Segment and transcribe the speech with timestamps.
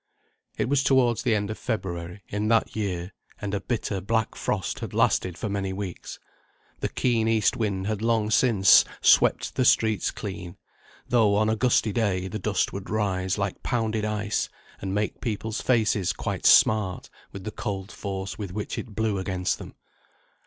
[0.57, 4.79] It was towards the end of February, in that year, and a bitter black frost
[4.79, 6.17] had lasted for many weeks.
[6.79, 10.57] The keen east wind had long since swept the streets clean,
[11.07, 14.49] though on a gusty day the dust would rise like pounded ice,
[14.81, 19.59] and make people's faces quite smart with the cold force with which it blew against
[19.59, 19.75] them.